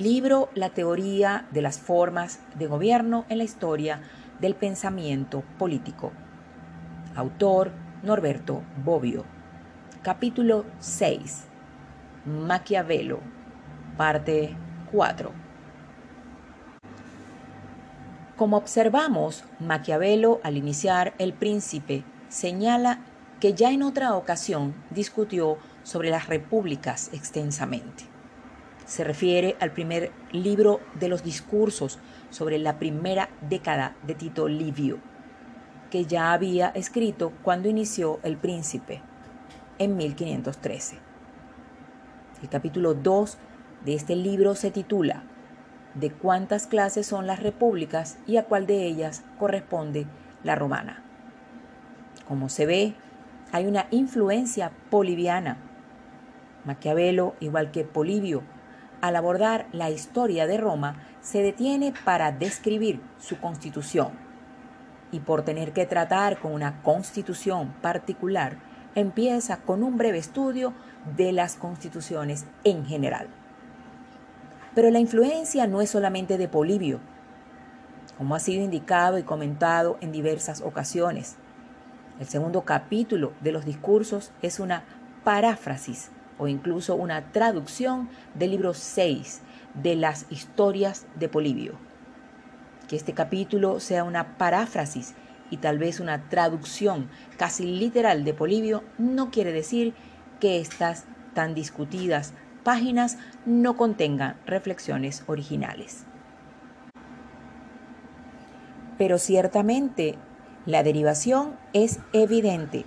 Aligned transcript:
Libro 0.00 0.48
La 0.54 0.70
teoría 0.70 1.46
de 1.50 1.60
las 1.60 1.78
formas 1.78 2.40
de 2.54 2.66
gobierno 2.66 3.26
en 3.28 3.36
la 3.36 3.44
historia 3.44 4.00
del 4.40 4.54
pensamiento 4.54 5.44
político. 5.58 6.12
Autor 7.14 7.72
Norberto 8.02 8.62
Bobbio. 8.82 9.26
Capítulo 10.00 10.64
6. 10.78 11.44
Maquiavelo. 12.24 13.20
Parte 13.98 14.56
4. 14.90 15.32
Como 18.38 18.56
observamos, 18.56 19.44
Maquiavelo 19.58 20.40
al 20.42 20.56
iniciar 20.56 21.12
El 21.18 21.34
Príncipe 21.34 22.04
señala 22.30 23.00
que 23.38 23.52
ya 23.52 23.70
en 23.70 23.82
otra 23.82 24.14
ocasión 24.14 24.74
discutió 24.88 25.58
sobre 25.82 26.08
las 26.08 26.26
repúblicas 26.26 27.10
extensamente 27.12 28.19
se 28.90 29.04
refiere 29.04 29.54
al 29.60 29.70
primer 29.70 30.10
libro 30.32 30.80
de 30.98 31.06
los 31.06 31.22
discursos 31.22 32.00
sobre 32.28 32.58
la 32.58 32.80
primera 32.80 33.30
década 33.48 33.94
de 34.02 34.16
Tito 34.16 34.48
Livio, 34.48 34.98
que 35.92 36.06
ya 36.06 36.32
había 36.32 36.70
escrito 36.70 37.32
cuando 37.42 37.68
inició 37.68 38.18
El 38.24 38.36
Príncipe 38.36 39.00
en 39.78 39.96
1513. 39.96 40.98
El 42.42 42.48
capítulo 42.48 42.94
2 42.94 43.38
de 43.84 43.94
este 43.94 44.16
libro 44.16 44.56
se 44.56 44.72
titula 44.72 45.22
¿De 45.94 46.10
cuántas 46.10 46.66
clases 46.66 47.06
son 47.06 47.28
las 47.28 47.40
repúblicas 47.40 48.18
y 48.26 48.38
a 48.38 48.46
cuál 48.46 48.66
de 48.66 48.86
ellas 48.86 49.22
corresponde 49.38 50.08
la 50.42 50.56
romana? 50.56 51.04
Como 52.26 52.48
se 52.48 52.66
ve, 52.66 52.94
hay 53.52 53.66
una 53.66 53.86
influencia 53.92 54.72
poliviana. 54.90 55.58
Maquiavelo, 56.64 57.36
igual 57.38 57.70
que 57.70 57.84
Polibio, 57.84 58.42
al 59.00 59.16
abordar 59.16 59.66
la 59.72 59.90
historia 59.90 60.46
de 60.46 60.58
Roma, 60.58 60.96
se 61.20 61.42
detiene 61.42 61.92
para 62.04 62.32
describir 62.32 63.00
su 63.18 63.38
constitución. 63.38 64.10
Y 65.12 65.20
por 65.20 65.42
tener 65.42 65.72
que 65.72 65.86
tratar 65.86 66.38
con 66.38 66.52
una 66.52 66.82
constitución 66.82 67.74
particular, 67.82 68.58
empieza 68.94 69.58
con 69.58 69.82
un 69.82 69.96
breve 69.98 70.18
estudio 70.18 70.72
de 71.16 71.32
las 71.32 71.56
constituciones 71.56 72.46
en 72.64 72.84
general. 72.84 73.28
Pero 74.74 74.90
la 74.90 75.00
influencia 75.00 75.66
no 75.66 75.80
es 75.80 75.90
solamente 75.90 76.38
de 76.38 76.48
Polibio, 76.48 77.00
como 78.16 78.34
ha 78.34 78.38
sido 78.38 78.62
indicado 78.62 79.18
y 79.18 79.22
comentado 79.22 79.96
en 80.00 80.12
diversas 80.12 80.60
ocasiones. 80.60 81.36
El 82.20 82.28
segundo 82.28 82.62
capítulo 82.62 83.32
de 83.40 83.50
los 83.50 83.64
discursos 83.64 84.30
es 84.42 84.60
una 84.60 84.84
paráfrasis 85.24 86.10
o 86.40 86.48
incluso 86.48 86.96
una 86.96 87.30
traducción 87.32 88.08
del 88.34 88.52
libro 88.52 88.72
6 88.74 89.42
de 89.74 89.94
las 89.94 90.26
historias 90.30 91.06
de 91.16 91.28
Polibio. 91.28 91.74
Que 92.88 92.96
este 92.96 93.12
capítulo 93.12 93.78
sea 93.78 94.04
una 94.04 94.38
paráfrasis 94.38 95.14
y 95.50 95.58
tal 95.58 95.78
vez 95.78 96.00
una 96.00 96.28
traducción 96.28 97.08
casi 97.36 97.64
literal 97.64 98.24
de 98.24 98.34
Polibio 98.34 98.82
no 98.98 99.30
quiere 99.30 99.52
decir 99.52 99.94
que 100.40 100.58
estas 100.60 101.04
tan 101.34 101.54
discutidas 101.54 102.32
páginas 102.64 103.18
no 103.44 103.76
contengan 103.76 104.36
reflexiones 104.46 105.22
originales. 105.26 106.04
Pero 108.96 109.18
ciertamente 109.18 110.16
la 110.66 110.82
derivación 110.82 111.56
es 111.74 112.00
evidente 112.12 112.84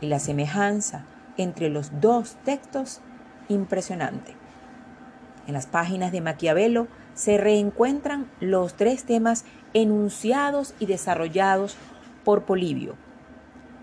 y 0.00 0.06
la 0.06 0.18
semejanza 0.18 1.06
entre 1.36 1.68
los 1.68 2.00
dos 2.00 2.36
textos 2.44 3.00
impresionante. 3.48 4.36
En 5.46 5.54
las 5.54 5.66
páginas 5.66 6.12
de 6.12 6.20
Maquiavelo 6.20 6.88
se 7.14 7.36
reencuentran 7.38 8.30
los 8.40 8.74
tres 8.74 9.04
temas 9.04 9.44
enunciados 9.72 10.74
y 10.78 10.86
desarrollados 10.86 11.76
por 12.24 12.44
Polibio. 12.44 12.96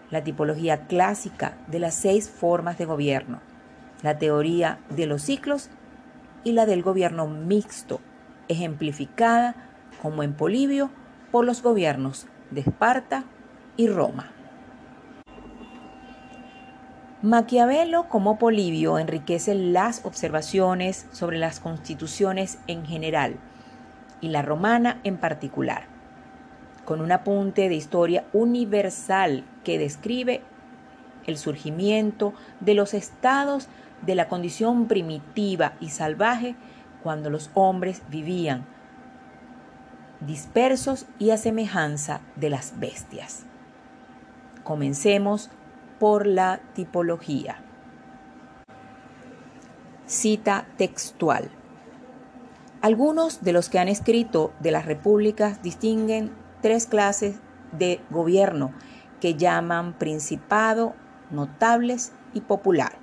La 0.10 0.24
tipología 0.24 0.88
clásica 0.88 1.58
de 1.68 1.80
las 1.80 1.96
seis 1.96 2.30
formas 2.30 2.78
de 2.78 2.86
gobierno, 2.86 3.40
la 4.02 4.18
teoría 4.18 4.80
de 4.90 5.06
los 5.06 5.22
ciclos 5.22 5.70
y 6.44 6.54
la 6.54 6.66
del 6.66 6.82
gobierno 6.82 7.28
mixto, 7.28 8.02
ejemplificada, 8.48 9.56
como 10.02 10.24
en 10.24 10.34
Polibio, 10.34 10.90
por 11.32 11.46
los 11.46 11.62
gobiernos 11.62 12.28
de 12.50 12.62
Esparta 12.62 13.24
y 13.78 13.88
Roma. 13.88 14.32
Maquiavelo 17.24 18.10
como 18.10 18.40
Polibio 18.40 18.98
enriquece 18.98 19.54
las 19.54 20.04
observaciones 20.06 21.06
sobre 21.12 21.38
las 21.38 21.60
constituciones 21.60 22.58
en 22.66 22.84
general 22.84 23.36
y 24.22 24.30
la 24.30 24.42
romana 24.42 25.00
en 25.04 25.18
particular, 25.18 25.84
con 26.84 27.00
un 27.00 27.12
apunte 27.12 27.70
de 27.70 27.76
historia 27.76 28.26
universal 28.34 29.44
que 29.64 29.78
describe 29.78 30.42
el 31.28 31.38
surgimiento 31.38 32.34
de 32.60 32.74
los 32.74 32.96
estados 32.96 33.68
de 34.02 34.16
la 34.16 34.28
condición 34.28 34.88
primitiva 34.88 35.74
y 35.80 35.90
salvaje 35.90 36.56
cuando 37.04 37.30
los 37.30 37.52
hombres 37.54 38.02
vivían 38.10 38.66
dispersos 40.22 41.06
y 41.20 41.30
a 41.30 41.38
semejanza 41.38 42.22
de 42.36 42.50
las 42.50 42.80
bestias. 42.80 43.44
Comencemos 44.64 45.52
por 46.02 46.26
la 46.26 46.60
tipología. 46.74 47.64
Cita 50.08 50.66
textual. 50.76 51.52
Algunos 52.82 53.44
de 53.44 53.54
los 53.54 53.70
que 53.70 53.78
han 53.78 53.88
escrito 53.88 54.52
de 54.62 54.72
las 54.72 54.88
repúblicas 54.88 55.62
distinguen 55.62 56.32
tres 56.64 56.88
clases 56.88 57.36
de 57.72 58.02
gobierno 58.10 58.74
que 59.20 59.36
llaman 59.36 59.94
principado, 59.94 60.96
notables 61.30 62.14
y 62.34 62.42
popular. 62.42 62.94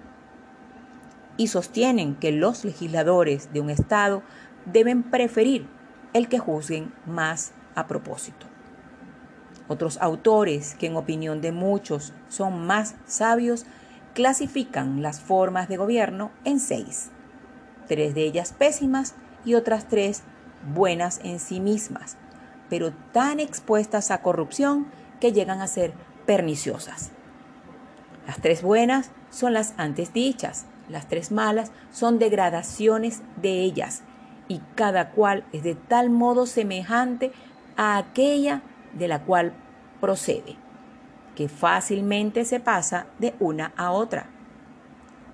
Y 1.36 1.46
sostienen 1.46 2.16
que 2.16 2.32
los 2.32 2.64
legisladores 2.64 3.52
de 3.52 3.60
un 3.60 3.70
Estado 3.70 4.24
deben 4.64 5.04
preferir 5.04 5.68
el 6.14 6.28
que 6.28 6.40
juzguen 6.40 6.92
más 7.06 7.52
a 7.76 7.86
propósito. 7.86 8.47
Otros 9.68 9.98
autores, 10.00 10.74
que 10.74 10.86
en 10.86 10.96
opinión 10.96 11.40
de 11.40 11.52
muchos 11.52 12.14
son 12.28 12.66
más 12.66 12.94
sabios, 13.06 13.66
clasifican 14.14 15.02
las 15.02 15.20
formas 15.20 15.68
de 15.68 15.76
gobierno 15.76 16.30
en 16.44 16.58
seis, 16.58 17.10
tres 17.86 18.14
de 18.14 18.22
ellas 18.22 18.54
pésimas 18.56 19.14
y 19.44 19.54
otras 19.54 19.86
tres 19.88 20.22
buenas 20.74 21.20
en 21.22 21.38
sí 21.38 21.60
mismas, 21.60 22.16
pero 22.68 22.92
tan 23.12 23.40
expuestas 23.40 24.10
a 24.10 24.22
corrupción 24.22 24.88
que 25.20 25.32
llegan 25.32 25.60
a 25.60 25.66
ser 25.66 25.92
perniciosas. 26.26 27.10
Las 28.26 28.40
tres 28.40 28.62
buenas 28.62 29.10
son 29.30 29.52
las 29.52 29.74
antes 29.76 30.12
dichas, 30.12 30.66
las 30.88 31.08
tres 31.08 31.30
malas 31.30 31.70
son 31.92 32.18
degradaciones 32.18 33.22
de 33.36 33.62
ellas, 33.62 34.02
y 34.48 34.60
cada 34.74 35.10
cual 35.10 35.44
es 35.52 35.62
de 35.62 35.74
tal 35.74 36.10
modo 36.10 36.46
semejante 36.46 37.32
a 37.76 37.98
aquella 37.98 38.62
de 38.94 39.08
la 39.08 39.24
cual 39.24 39.52
procede, 40.00 40.56
que 41.34 41.48
fácilmente 41.48 42.44
se 42.44 42.60
pasa 42.60 43.06
de 43.18 43.34
una 43.40 43.72
a 43.76 43.90
otra, 43.90 44.26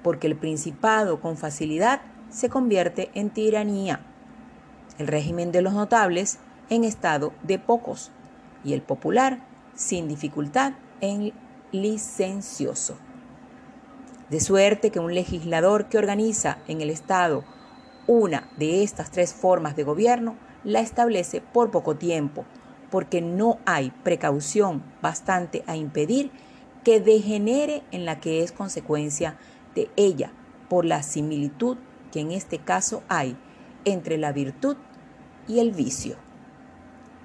porque 0.03 0.26
el 0.26 0.37
principado 0.37 1.20
con 1.20 1.37
facilidad 1.37 2.03
se 2.31 2.48
convierte 2.48 3.10
en 3.15 3.31
tiranía, 3.31 4.00
el 4.98 5.06
régimen 5.06 5.53
de 5.53 5.62
los 5.62 5.75
notables 5.75 6.38
en 6.70 6.84
estado 6.84 7.32
de 7.42 7.59
pocos 7.59 8.10
y 8.65 8.72
el 8.72 8.82
popular 8.82 9.41
sin 9.75 10.09
dificultad 10.09 10.72
en 11.00 11.32
licencioso. 11.72 12.97
De 14.31 14.41
suerte 14.41 14.91
que 14.91 15.00
un 15.00 15.15
legislador 15.15 15.88
que 15.88 15.98
organiza 15.98 16.59
en 16.66 16.81
el 16.81 16.91
Estado 16.91 17.44
una 18.06 18.48
de 18.56 18.83
estas 18.83 19.10
tres 19.10 19.34
formas 19.34 19.77
de 19.77 19.84
gobierno 19.84 20.36
la 20.62 20.80
establece 20.80 21.41
por 21.41 21.71
poco 21.71 21.97
tiempo, 21.97 22.45
porque 22.94 23.20
no 23.20 23.58
hay 23.66 23.91
precaución 24.04 24.84
bastante 25.02 25.64
a 25.66 25.74
impedir 25.74 26.30
que 26.84 27.00
degenere 27.00 27.82
en 27.91 28.04
la 28.04 28.20
que 28.20 28.44
es 28.44 28.52
consecuencia 28.52 29.36
de 29.74 29.91
ella, 29.96 30.30
por 30.68 30.84
la 30.84 31.02
similitud 31.02 31.76
que 32.12 32.20
en 32.20 32.30
este 32.30 32.60
caso 32.60 33.02
hay 33.08 33.36
entre 33.84 34.16
la 34.16 34.30
virtud 34.30 34.76
y 35.48 35.58
el 35.58 35.72
vicio. 35.72 36.14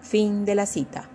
Fin 0.01 0.43
de 0.43 0.55
la 0.55 0.65
cita. 0.65 1.07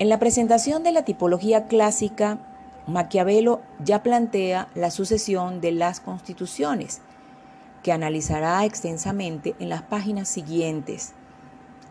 En 0.00 0.08
la 0.08 0.18
presentación 0.18 0.82
de 0.82 0.90
la 0.90 1.04
tipología 1.04 1.68
clásica, 1.68 2.40
Maquiavelo 2.88 3.60
ya 3.84 4.02
plantea 4.02 4.66
la 4.74 4.90
sucesión 4.90 5.60
de 5.60 5.70
las 5.70 6.00
constituciones, 6.00 7.02
que 7.84 7.92
analizará 7.92 8.64
extensamente 8.64 9.54
en 9.60 9.68
las 9.68 9.82
páginas 9.82 10.28
siguientes 10.28 11.14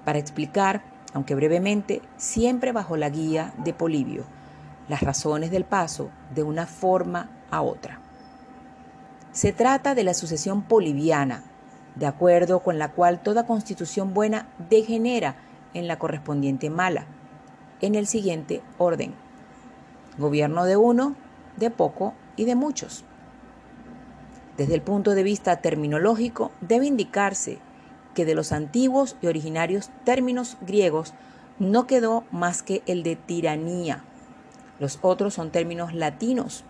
para 0.06 0.20
explicar, 0.20 0.82
aunque 1.14 1.36
brevemente, 1.36 2.02
siempre 2.18 2.72
bajo 2.72 2.98
la 2.98 3.10
guía 3.10 3.54
de 3.58 3.74
Polibio, 3.74 4.24
las 4.88 5.02
razones 5.02 5.52
del 5.52 5.66
paso 5.66 6.10
de 6.34 6.44
una 6.44 6.66
forma 6.66 7.30
a 7.52 7.62
otra. 7.62 8.00
Se 9.32 9.54
trata 9.54 9.96
de 9.96 10.04
la 10.04 10.14
sucesión 10.14 10.64
poliviana, 10.64 11.44
de 11.96 12.08
acuerdo 12.08 12.62
con 12.62 12.80
la 12.80 12.92
cual 12.92 13.22
toda 13.22 13.46
constitución 13.46 14.14
buena 14.14 14.48
degenera 14.70 15.36
en 15.74 15.88
la 15.88 16.00
correspondiente 16.00 16.70
mala, 16.70 17.06
en 17.82 17.96
el 17.96 18.08
siguiente 18.08 18.62
orden. 18.78 19.14
Gobierno 20.18 20.66
de 20.66 20.78
uno, 20.78 21.16
de 21.58 21.70
poco 21.70 22.14
y 22.36 22.46
de 22.46 22.56
muchos. 22.56 23.06
Desde 24.58 24.76
el 24.76 24.82
punto 24.82 25.16
de 25.16 25.24
vista 25.24 25.58
terminológico, 25.58 26.52
debe 26.62 26.86
indicarse 26.86 27.60
que 28.20 28.26
de 28.26 28.36
los 28.36 28.52
antiguos 28.52 29.16
y 29.22 29.28
originarios 29.28 29.92
términos 30.04 30.58
griegos 30.60 31.14
no 31.58 31.88
quedó 31.88 32.26
más 32.32 32.62
que 32.64 32.84
el 32.86 33.02
de 33.02 33.16
tiranía. 33.16 34.04
Los 34.78 35.00
otros 35.02 35.36
son 35.36 35.52
términos 35.52 35.94
latinos, 35.94 36.66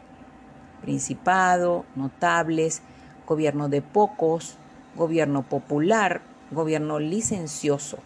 principado, 0.84 1.86
notables, 1.96 2.84
gobierno 3.26 3.68
de 3.68 3.82
pocos, 3.82 4.58
gobierno 4.96 5.42
popular, 5.42 6.22
gobierno 6.52 7.00
licencioso. 7.00 7.98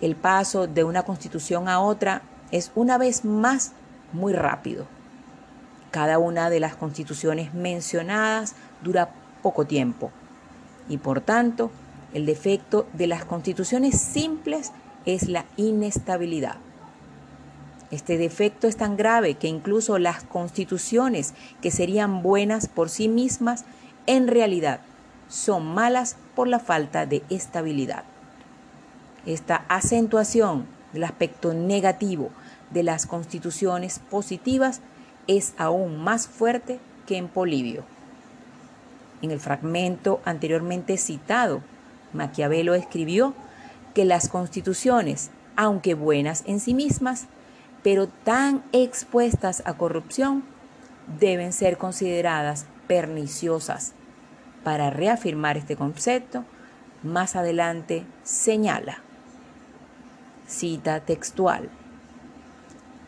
El 0.00 0.16
paso 0.16 0.66
de 0.66 0.84
una 0.84 1.02
constitución 1.02 1.68
a 1.68 1.80
otra 1.80 2.22
es 2.50 2.72
una 2.74 2.96
vez 2.96 3.26
más 3.26 3.72
muy 4.14 4.32
rápido. 4.32 4.86
Cada 5.90 6.18
una 6.18 6.48
de 6.48 6.60
las 6.60 6.76
constituciones 6.76 7.52
mencionadas 7.52 8.54
dura 8.82 9.10
poco 9.42 9.66
tiempo 9.66 10.10
y 10.88 10.98
por 10.98 11.20
tanto 11.20 11.70
el 12.12 12.26
defecto 12.26 12.86
de 12.92 13.06
las 13.06 13.24
constituciones 13.24 14.00
simples 14.00 14.72
es 15.04 15.28
la 15.28 15.44
inestabilidad. 15.56 16.56
Este 17.90 18.18
defecto 18.18 18.66
es 18.66 18.76
tan 18.76 18.96
grave 18.96 19.34
que 19.34 19.48
incluso 19.48 19.98
las 19.98 20.24
constituciones 20.24 21.34
que 21.62 21.70
serían 21.70 22.22
buenas 22.22 22.68
por 22.68 22.88
sí 22.88 23.08
mismas 23.08 23.64
en 24.06 24.26
realidad 24.26 24.80
son 25.28 25.66
malas 25.66 26.16
por 26.34 26.48
la 26.48 26.58
falta 26.58 27.06
de 27.06 27.22
estabilidad. 27.30 28.04
Esta 29.24 29.64
acentuación 29.68 30.66
del 30.92 31.04
aspecto 31.04 31.52
negativo 31.52 32.30
de 32.70 32.82
las 32.82 33.06
constituciones 33.06 33.98
positivas 33.98 34.80
es 35.26 35.54
aún 35.58 35.98
más 36.02 36.28
fuerte 36.28 36.78
que 37.06 37.16
en 37.16 37.28
Polibio. 37.28 37.84
En 39.22 39.30
el 39.30 39.40
fragmento 39.40 40.20
anteriormente 40.24 40.96
citado, 40.96 41.62
Maquiavelo 42.12 42.74
escribió 42.74 43.34
que 43.94 44.04
las 44.04 44.28
constituciones, 44.28 45.30
aunque 45.56 45.94
buenas 45.94 46.42
en 46.46 46.60
sí 46.60 46.74
mismas, 46.74 47.26
pero 47.82 48.08
tan 48.08 48.62
expuestas 48.72 49.62
a 49.64 49.74
corrupción, 49.74 50.44
deben 51.18 51.52
ser 51.52 51.78
consideradas 51.78 52.66
perniciosas. 52.86 53.92
Para 54.64 54.90
reafirmar 54.90 55.56
este 55.56 55.76
concepto, 55.76 56.44
más 57.02 57.36
adelante 57.36 58.04
señala, 58.24 58.98
cita 60.46 61.00
textual, 61.00 61.70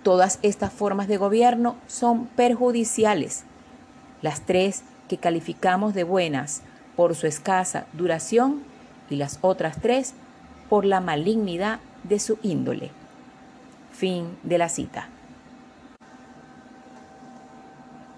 Todas 0.09 0.39
estas 0.43 0.73
formas 0.73 1.07
de 1.09 1.17
gobierno 1.17 1.77
son 1.87 2.29
perjudiciales. 2.29 3.45
Las 4.23 4.41
tres 4.41 4.83
que 5.09 5.19
calificamos 5.19 5.95
de 5.95 6.05
buenas 6.05 6.63
por 6.97 7.15
su 7.15 7.27
escasa 7.27 7.87
duración 7.93 8.63
y 9.11 9.17
las 9.17 9.39
otras 9.41 9.81
tres 9.81 10.15
por 10.69 10.85
la 10.85 11.01
malignidad 11.01 11.81
de 12.05 12.19
su 12.21 12.39
índole. 12.43 12.91
Fin 13.93 14.37
de 14.43 14.59
la 14.59 14.69
cita. 14.69 15.09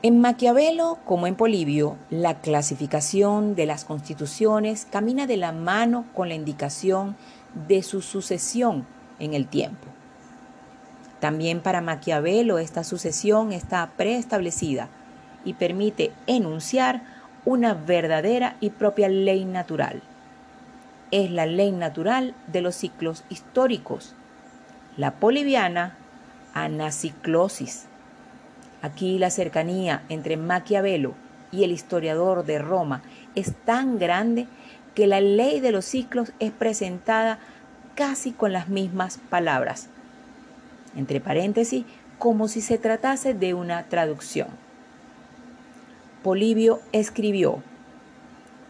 En 0.02 0.18
Maquiavelo, 0.20 0.98
como 1.04 1.26
en 1.26 1.34
Polibio, 1.36 1.98
la 2.08 2.40
clasificación 2.40 3.54
de 3.54 3.66
las 3.66 3.84
constituciones 3.84 4.86
camina 4.90 5.26
de 5.26 5.36
la 5.36 5.52
mano 5.52 6.06
con 6.14 6.30
la 6.30 6.34
indicación 6.34 7.16
de 7.68 7.82
su 7.82 8.00
sucesión 8.00 8.86
en 9.18 9.34
el 9.34 9.46
tiempo. 9.46 9.86
También 11.20 11.60
para 11.60 11.82
Maquiavelo 11.82 12.58
esta 12.58 12.82
sucesión 12.82 13.52
está 13.52 13.90
preestablecida 13.98 14.88
y 15.44 15.54
permite 15.54 16.12
enunciar 16.26 17.02
una 17.44 17.74
verdadera 17.74 18.56
y 18.60 18.70
propia 18.70 19.08
ley 19.08 19.44
natural. 19.44 20.02
Es 21.10 21.30
la 21.30 21.46
ley 21.46 21.72
natural 21.72 22.34
de 22.46 22.60
los 22.60 22.74
ciclos 22.74 23.24
históricos. 23.28 24.14
La 24.96 25.12
poliviana, 25.12 25.96
anaciclosis. 26.54 27.86
Aquí 28.82 29.18
la 29.18 29.30
cercanía 29.30 30.02
entre 30.08 30.36
Maquiavelo 30.36 31.14
y 31.52 31.64
el 31.64 31.72
historiador 31.72 32.44
de 32.44 32.58
Roma 32.58 33.02
es 33.34 33.54
tan 33.64 33.98
grande 33.98 34.46
que 34.94 35.06
la 35.06 35.20
ley 35.20 35.60
de 35.60 35.72
los 35.72 35.84
ciclos 35.84 36.32
es 36.38 36.52
presentada 36.52 37.38
casi 37.94 38.32
con 38.32 38.52
las 38.52 38.68
mismas 38.68 39.18
palabras 39.18 39.88
entre 40.96 41.20
paréntesis, 41.20 41.84
como 42.18 42.48
si 42.48 42.60
se 42.60 42.78
tratase 42.78 43.34
de 43.34 43.54
una 43.54 43.84
traducción. 43.84 44.48
Polibio 46.22 46.80
escribió, 46.92 47.62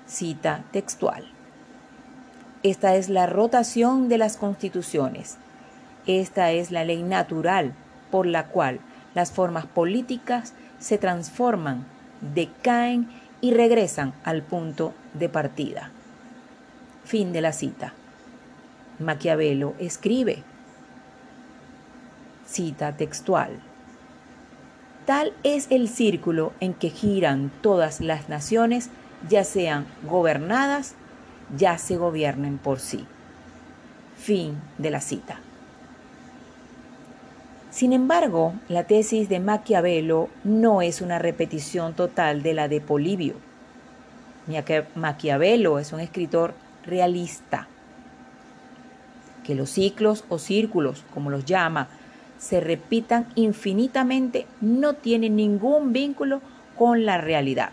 cita 0.07 0.63
textual, 0.71 1.25
esta 2.63 2.95
es 2.95 3.09
la 3.09 3.27
rotación 3.27 4.09
de 4.09 4.19
las 4.19 4.37
constituciones, 4.37 5.37
esta 6.07 6.53
es 6.53 6.71
la 6.71 6.85
ley 6.85 7.03
natural 7.03 7.73
por 8.13 8.27
la 8.27 8.47
cual 8.47 8.79
las 9.15 9.33
formas 9.33 9.67
políticas 9.67 10.55
se 10.79 10.97
transforman, 10.97 11.87
decaen 12.35 13.09
y 13.41 13.53
regresan 13.53 14.13
al 14.23 14.43
punto 14.43 14.95
de 15.15 15.29
partida. 15.29 15.91
Fin 17.05 17.33
de 17.33 17.41
la 17.41 17.53
cita. 17.53 17.95
Maquiavelo 19.01 19.75
escribe, 19.81 20.45
Cita 22.47 22.97
textual. 22.97 23.70
Tal 25.11 25.33
es 25.43 25.67
el 25.71 25.89
círculo 25.89 26.53
en 26.61 26.73
que 26.73 26.89
giran 26.89 27.51
todas 27.63 28.01
las 28.01 28.29
naciones, 28.29 28.91
ya 29.29 29.43
sean 29.43 29.85
gobernadas, 30.09 30.95
ya 31.59 31.79
se 31.79 31.97
gobiernen 31.97 32.59
por 32.59 32.79
sí. 32.79 33.05
Fin 34.17 34.63
de 34.79 34.93
la 34.93 35.01
cita. 35.01 35.41
Sin 37.73 37.93
embargo, 37.93 38.55
la 38.69 38.85
tesis 38.85 39.29
de 39.29 39.41
Maquiavelo 39.41 40.29
no 40.45 40.81
es 40.81 41.01
una 41.01 41.19
repetición 41.19 41.95
total 41.95 42.45
de 42.45 42.55
la 42.55 42.69
de 42.69 42.81
Polibio. 42.81 43.35
Maquiavelo 44.95 45.81
es 45.81 45.93
un 45.93 45.99
escritor 45.99 46.55
realista, 46.87 47.67
que 49.43 49.57
los 49.57 49.71
ciclos 49.71 50.25
o 50.29 50.39
círculos, 50.39 51.05
como 51.13 51.31
los 51.31 51.45
llama, 51.45 51.89
se 52.41 52.59
repitan 52.59 53.27
infinitamente 53.35 54.47
no 54.63 54.95
tiene 54.95 55.29
ningún 55.29 55.93
vínculo 55.93 56.41
con 56.77 57.05
la 57.05 57.19
realidad, 57.19 57.71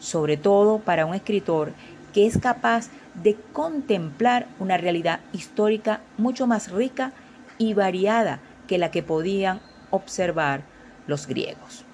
sobre 0.00 0.36
todo 0.36 0.80
para 0.80 1.06
un 1.06 1.14
escritor 1.14 1.72
que 2.12 2.26
es 2.26 2.36
capaz 2.36 2.88
de 3.14 3.36
contemplar 3.52 4.48
una 4.58 4.76
realidad 4.76 5.20
histórica 5.32 6.00
mucho 6.18 6.48
más 6.48 6.72
rica 6.72 7.12
y 7.58 7.74
variada 7.74 8.40
que 8.66 8.76
la 8.76 8.90
que 8.90 9.04
podían 9.04 9.60
observar 9.90 10.62
los 11.06 11.28
griegos. 11.28 11.84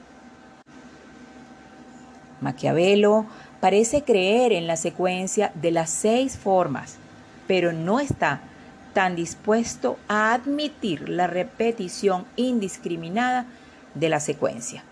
Maquiavelo 2.40 3.26
parece 3.60 4.02
creer 4.02 4.52
en 4.52 4.66
la 4.66 4.76
secuencia 4.76 5.52
de 5.54 5.72
las 5.72 5.90
seis 5.90 6.38
formas, 6.38 6.96
pero 7.46 7.72
no 7.72 8.00
está 8.00 8.40
tan 8.92 9.16
dispuesto 9.16 9.98
a 10.08 10.32
admitir 10.32 11.08
la 11.08 11.26
repetición 11.26 12.26
indiscriminada 12.36 13.46
de 13.94 14.08
la 14.08 14.20
secuencia. 14.20 14.84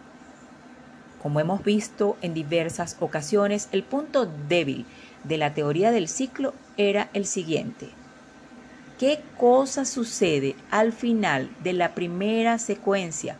Como 1.22 1.40
hemos 1.40 1.64
visto 1.64 2.16
en 2.22 2.34
diversas 2.34 2.96
ocasiones, 3.00 3.68
el 3.72 3.82
punto 3.82 4.26
débil 4.48 4.86
de 5.24 5.38
la 5.38 5.54
teoría 5.54 5.90
del 5.90 6.08
ciclo 6.08 6.54
era 6.76 7.08
el 7.14 7.26
siguiente. 7.26 7.88
¿Qué 8.98 9.20
cosa 9.36 9.84
sucede 9.84 10.56
al 10.70 10.92
final 10.92 11.50
de 11.62 11.72
la 11.72 11.94
primera 11.94 12.58
secuencia 12.58 13.36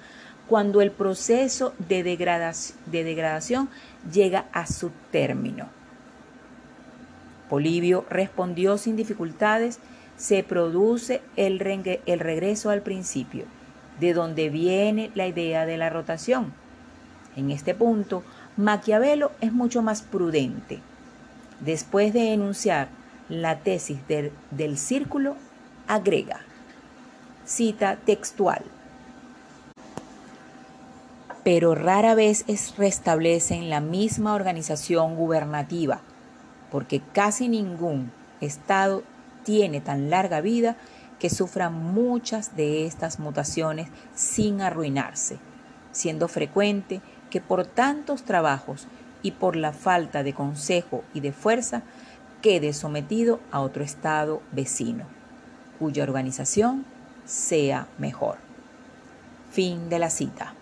cuando 0.49 0.83
el 0.83 0.91
proceso 0.91 1.75
de 1.79 2.03
degradación, 2.03 2.79
de 2.87 3.05
degradación 3.05 3.69
llega 4.13 4.47
a 4.53 4.67
su 4.67 4.91
término? 5.11 5.69
Polibio 7.49 8.05
respondió 8.11 8.77
sin 8.77 8.97
dificultades 8.97 9.79
se 10.17 10.43
produce 10.43 11.21
el, 11.37 11.59
regreso 11.59 12.71
al 12.71 12.83
principio, 12.83 13.45
de 14.01 14.15
donde 14.15 14.51
viene 14.51 15.11
la 15.15 15.27
idea 15.27 15.67
de 15.67 15.77
la 15.77 15.91
rotación. 15.91 16.53
En 17.37 17.51
este 17.51 17.75
punto, 17.75 18.23
Maquiavelo 18.57 19.33
es 19.41 19.53
mucho 19.53 19.83
más 19.83 20.03
prudente. 20.03 20.81
Después 21.61 22.13
de 22.13 22.33
enunciar 22.33 22.89
la 23.29 23.59
tesis 23.61 24.07
del, 24.09 24.33
del 24.51 24.79
círculo, 24.79 25.37
agrega, 25.87 26.41
cita 27.45 27.97
textual. 27.97 28.63
pero 31.47 31.77
rara 31.77 32.17
vez 32.17 32.45
es, 32.49 32.77
restablecen 32.77 33.71
la 33.71 33.81
misma 33.81 34.35
organización 34.35 35.15
gubernativa, 35.15 36.01
porque 36.73 37.01
casi 37.13 37.49
ningún 37.49 38.11
Estado 38.41 39.05
tiene 39.47 39.81
tan 39.81 40.11
larga 40.11 40.41
vida 40.41 40.77
que 41.21 41.31
sufra 41.31 41.71
muchas 41.71 42.57
de 42.57 42.85
estas 42.85 43.21
mutaciones 43.21 43.89
sin 44.13 44.61
arruinarse, 44.61 45.39
siendo 45.93 46.27
frecuente 46.27 47.01
que 47.31 47.41
por 47.41 47.65
tantos 47.65 48.25
trabajos 48.25 48.89
y 49.23 49.31
por 49.31 49.55
la 49.55 49.73
falta 49.73 50.25
de 50.25 50.35
consejo 50.35 51.05
y 51.15 51.21
de 51.21 51.31
fuerza 51.31 51.83
quede 52.43 52.73
sometido 52.73 53.39
a 53.53 53.61
otro 53.61 53.85
Estado 53.85 54.43
vecino, 54.51 55.05
cuya 55.79 56.03
organización 56.03 56.85
sea 57.25 57.87
mejor. 57.99 58.39
Fin 59.53 59.89
de 59.89 60.01
la 60.01 60.11
cita. 60.11 60.55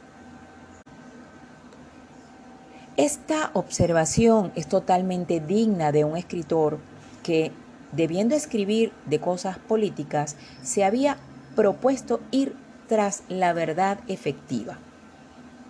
Esta 2.99 3.51
observación 3.55 4.53
es 4.55 4.69
totalmente 4.69 5.41
digna 5.41 5.91
de 5.91 6.05
un 6.05 6.19
escritor 6.19 6.79
que, 7.23 7.51
debiendo 7.97 8.35
escribir 8.35 8.93
de 9.07 9.21
cosas 9.21 9.59
políticas, 9.59 10.37
se 10.63 10.85
había 10.85 11.19
propuesto 11.55 12.21
ir 12.31 12.57
tras 12.89 13.23
la 13.29 13.53
verdad 13.53 13.99
efectiva. 14.09 14.79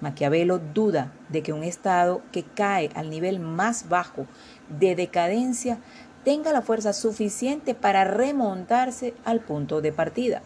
Maquiavelo 0.00 0.58
duda 0.58 1.12
de 1.28 1.42
que 1.42 1.52
un 1.52 1.62
Estado 1.62 2.22
que 2.32 2.42
cae 2.42 2.90
al 2.94 3.10
nivel 3.10 3.40
más 3.40 3.88
bajo 3.88 4.26
de 4.68 4.96
decadencia 4.96 5.78
tenga 6.24 6.52
la 6.52 6.62
fuerza 6.62 6.92
suficiente 6.92 7.74
para 7.74 8.04
remontarse 8.04 9.14
al 9.24 9.40
punto 9.40 9.80
de 9.80 9.92
partida. 9.92 10.42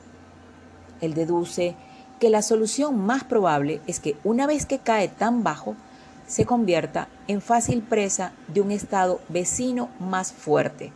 Él 1.01 1.15
deduce 1.15 1.77
que 2.19 2.31
la 2.31 2.43
solución 2.43 2.99
más 2.99 3.25
probable 3.25 3.81
es 3.87 4.01
que 4.01 4.17
una 4.25 4.47
vez 4.47 4.67
que 4.67 4.79
cae 4.79 5.09
tan 5.09 5.45
bajo, 5.45 5.77
se 6.27 6.45
convierta 6.45 7.09
en 7.27 7.41
fácil 7.41 7.83
presa 7.83 8.33
de 8.49 8.61
un 8.61 8.71
Estado 8.71 9.21
vecino 9.29 9.89
más 9.99 10.33
fuerte, 10.33 10.93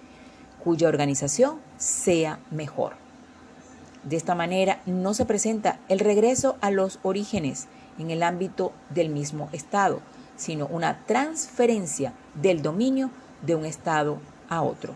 cuya 0.62 0.88
organización 0.88 1.59
sea 1.78 2.38
mejor. 2.50 2.95
De 4.04 4.16
esta 4.16 4.35
manera 4.35 4.81
no 4.87 5.14
se 5.14 5.26
presenta 5.26 5.78
el 5.88 6.00
regreso 6.00 6.57
a 6.61 6.71
los 6.71 6.99
orígenes 7.02 7.69
en 7.99 8.11
el 8.11 8.23
ámbito 8.23 8.73
del 8.90 9.11
mismo 9.11 9.49
Estado, 9.52 10.00
sino 10.37 10.66
una 10.66 11.04
transferencia 11.07 12.12
del 12.35 12.62
dominio 12.62 13.11
de 13.42 13.54
un 13.54 13.64
Estado 13.64 14.19
a 14.49 14.62
otro. 14.62 14.95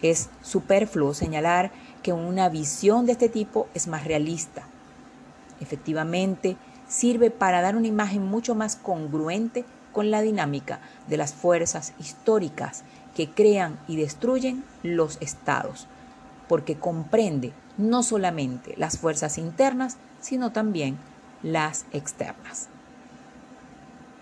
Es 0.00 0.30
superfluo 0.42 1.14
señalar 1.14 1.70
que 2.02 2.12
una 2.12 2.48
visión 2.48 3.06
de 3.06 3.12
este 3.12 3.28
tipo 3.28 3.68
es 3.74 3.86
más 3.86 4.04
realista. 4.04 4.64
Efectivamente, 5.60 6.56
sirve 6.88 7.30
para 7.30 7.60
dar 7.62 7.76
una 7.76 7.86
imagen 7.86 8.24
mucho 8.24 8.56
más 8.56 8.74
congruente 8.74 9.64
con 9.92 10.10
la 10.10 10.22
dinámica 10.22 10.80
de 11.06 11.18
las 11.18 11.34
fuerzas 11.34 11.92
históricas 12.00 12.82
que 13.14 13.30
crean 13.30 13.78
y 13.88 13.96
destruyen 13.96 14.64
los 14.82 15.18
estados, 15.20 15.86
porque 16.48 16.76
comprende 16.76 17.52
no 17.76 18.02
solamente 18.02 18.74
las 18.76 18.98
fuerzas 18.98 19.38
internas, 19.38 19.96
sino 20.20 20.52
también 20.52 20.96
las 21.42 21.86
externas. 21.92 22.68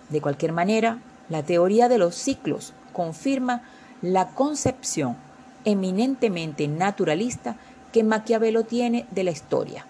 De 0.09 0.20
cualquier 0.20 0.52
manera, 0.52 0.99
la 1.28 1.42
teoría 1.42 1.88
de 1.88 1.99
los 1.99 2.14
ciclos 2.14 2.73
confirma 2.92 3.62
la 4.02 4.28
concepción 4.28 5.16
eminentemente 5.64 6.66
naturalista 6.68 7.56
que 7.92 8.02
Maquiavelo 8.02 8.64
tiene 8.64 9.06
de 9.11 9.25
la 9.25 9.30
historia. 9.30 9.87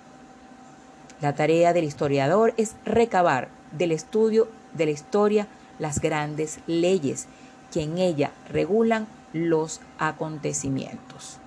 La 1.21 1.35
tarea 1.35 1.73
del 1.73 1.85
historiador 1.85 2.55
es 2.57 2.75
recabar 2.85 3.49
del 3.73 3.93
estudio 3.93 4.49
de 4.75 4.87
la 4.87 4.91
historia 4.93 5.47
las 5.79 6.01
grandes 6.01 6.61
leyes 6.67 7.27
que 7.73 7.83
en 7.83 7.99
ella 7.99 8.33
regulan 8.49 9.07
los 9.33 9.81
acontecimientos. 9.99 11.39